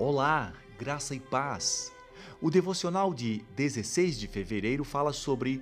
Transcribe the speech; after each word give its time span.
Olá, 0.00 0.52
graça 0.78 1.12
e 1.12 1.18
paz. 1.18 1.92
O 2.40 2.52
devocional 2.52 3.12
de 3.12 3.44
16 3.56 4.16
de 4.16 4.28
fevereiro 4.28 4.84
fala 4.84 5.12
sobre 5.12 5.60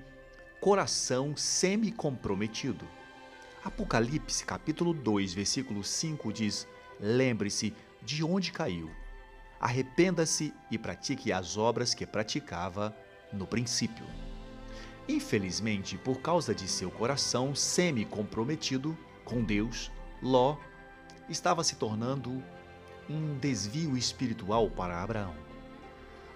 coração 0.60 1.34
semi-comprometido. 1.34 2.86
Apocalipse, 3.64 4.44
capítulo 4.44 4.92
2, 4.92 5.32
versículo 5.32 5.82
5 5.82 6.30
diz: 6.34 6.68
Lembre-se 7.00 7.72
de 8.02 8.22
onde 8.22 8.52
caiu. 8.52 8.90
Arrependa-se 9.58 10.52
e 10.70 10.76
pratique 10.76 11.32
as 11.32 11.56
obras 11.56 11.94
que 11.94 12.06
praticava 12.06 12.94
no 13.32 13.46
princípio. 13.46 14.04
Infelizmente, 15.08 15.96
por 15.96 16.20
causa 16.20 16.54
de 16.54 16.68
seu 16.68 16.90
coração 16.90 17.54
semi-comprometido 17.54 18.94
com 19.24 19.42
Deus, 19.42 19.90
Ló 20.22 20.58
estava 21.26 21.64
se 21.64 21.76
tornando 21.76 22.44
um 23.08 23.38
desvio 23.38 23.96
espiritual 23.96 24.68
para 24.70 25.02
Abraão. 25.02 25.34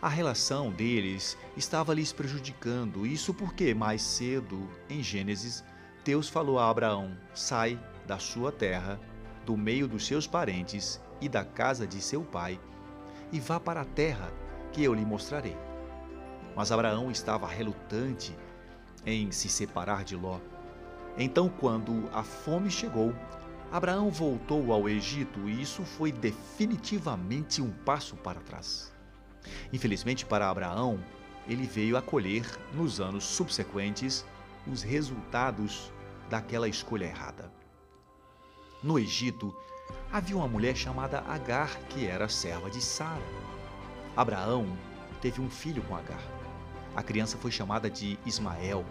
A 0.01 0.09
relação 0.09 0.71
deles 0.71 1.37
estava 1.57 1.93
lhes 1.93 2.13
prejudicando, 2.13 3.07
isso 3.07 3.35
porque 3.35 3.75
mais 3.75 4.01
cedo, 4.01 4.69
em 4.89 5.03
Gênesis, 5.03 5.63
Deus 6.05 6.29
falou 6.29 6.59
a 6.59 6.71
Abraão: 6.71 7.17
sai 7.35 7.79
da 8.07 8.19
sua 8.19 8.51
terra, 8.51 8.99
do 9.45 9.57
meio 9.57 9.87
dos 9.87 10.07
seus 10.07 10.27
parentes 10.27 11.01
e 11.21 11.29
da 11.29 11.45
casa 11.45 11.87
de 11.87 12.01
seu 12.01 12.23
pai, 12.23 12.59
e 13.31 13.39
vá 13.39 13.61
para 13.61 13.83
a 13.83 13.85
terra 13.85 14.33
que 14.73 14.83
eu 14.83 14.95
lhe 14.95 15.05
mostrarei. 15.05 15.57
Mas 16.57 16.73
Abraão 16.73 17.11
estava 17.11 17.47
relutante 17.47 18.35
em 19.05 19.31
se 19.31 19.49
separar 19.49 20.05
de 20.05 20.17
Ló. 20.17 20.41
Então, 21.19 21.49
quando 21.49 22.09
a 22.13 22.23
fome 22.23 22.71
chegou, 22.71 23.15
Abraão 23.73 24.11
voltou 24.11 24.73
ao 24.73 24.89
Egito 24.89 25.49
e 25.49 25.63
isso 25.63 25.85
foi 25.85 26.11
definitivamente 26.11 27.63
um 27.63 27.71
passo 27.71 28.17
para 28.17 28.41
trás. 28.41 28.93
Infelizmente 29.73 30.27
para 30.27 30.51
Abraão, 30.51 30.99
ele 31.47 31.67
veio 31.67 31.97
a 31.97 32.03
colher, 32.03 32.45
nos 32.75 33.01
anos 33.01 33.25
subsequentes, 33.25 34.25
os 34.67 34.83
resultados 34.83 35.93
daquela 36.29 36.69
escolha 36.69 37.05
errada. 37.05 37.53
No 38.83 38.99
Egito, 38.99 39.55
havia 40.13 40.37
uma 40.37 40.49
mulher 40.49 40.77
chamada 40.77 41.21
Agar, 41.21 41.79
que 41.89 42.07
era 42.07 42.29
serva 42.29 42.71
de 42.71 42.81
Sara. 42.81 43.23
Abraão 44.17 44.77
teve 45.21 45.41
um 45.41 45.49
filho 45.49 45.83
com 45.83 45.95
Agar. 45.95 46.23
A 46.97 47.03
criança 47.03 47.39
foi 47.39 47.51
chamada 47.51 47.89
de 47.89 48.19
Ismael. 48.27 48.85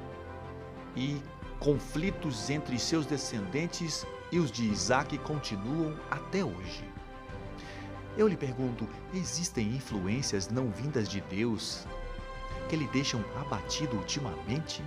E 0.96 1.22
conflitos 1.60 2.50
entre 2.50 2.78
seus 2.80 3.06
descendentes 3.06 4.06
e 4.32 4.40
os 4.40 4.52
de 4.52 4.66
Isaac 4.66 5.18
continuam 5.20 5.96
até 6.10 6.44
hoje. 6.44 6.84
Eu 8.18 8.28
lhe 8.28 8.38
pergunto: 8.38 8.88
existem 9.14 9.76
influências 9.76 10.50
não 10.50 10.70
vindas 10.70 11.08
de 11.08 11.22
Deus 11.22 11.86
que 12.70 12.76
lhe 12.76 12.88
deixam 12.88 13.24
abatido 13.36 13.98
ultimamente? 13.98 14.84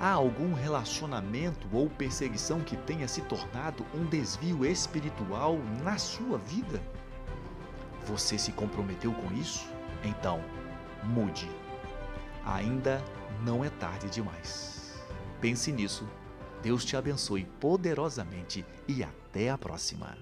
Há 0.00 0.10
algum 0.10 0.52
relacionamento 0.52 1.68
ou 1.72 1.88
perseguição 1.88 2.60
que 2.60 2.76
tenha 2.76 3.06
se 3.06 3.20
tornado 3.22 3.84
um 3.94 4.04
desvio 4.04 4.64
espiritual 4.64 5.58
na 5.82 5.98
sua 5.98 6.38
vida? 6.38 6.82
Você 8.06 8.38
se 8.38 8.52
comprometeu 8.52 9.12
com 9.12 9.32
isso? 9.34 9.68
Então, 10.02 10.42
mude. 11.04 11.48
Ainda 12.44 13.02
não 13.44 13.64
é 13.64 13.70
tarde 13.70 14.10
demais. 14.10 14.81
Pense 15.42 15.72
nisso. 15.72 16.08
Deus 16.62 16.84
te 16.84 16.96
abençoe 16.96 17.44
poderosamente 17.58 18.64
e 18.86 19.02
até 19.02 19.50
a 19.50 19.58
próxima. 19.58 20.16